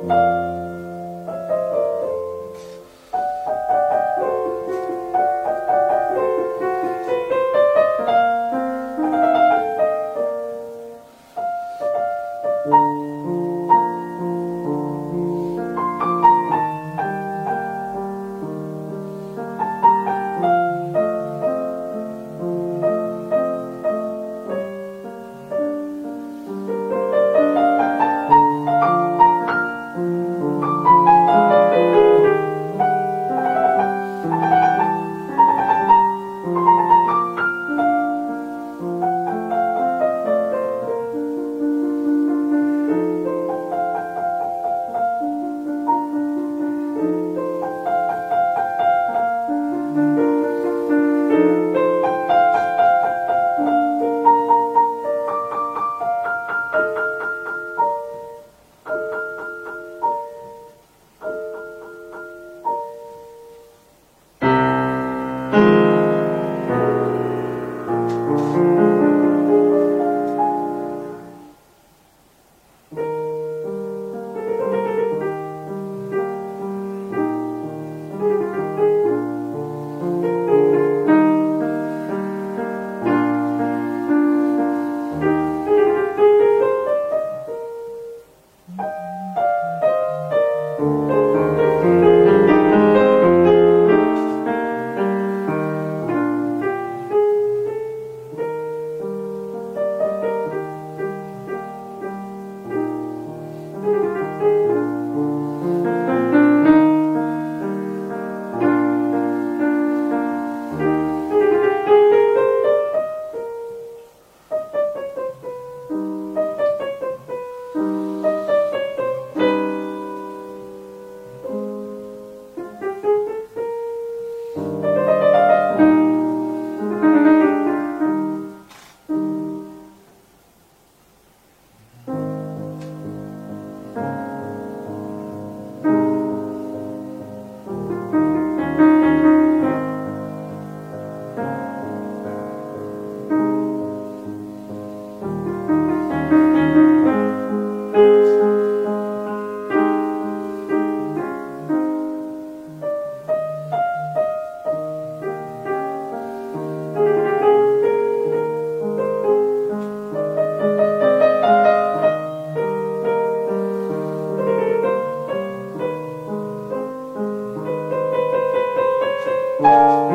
[0.00, 0.57] Música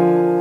[0.03, 0.32] you